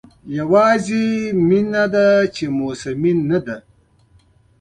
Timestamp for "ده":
1.93-2.07, 3.45-3.57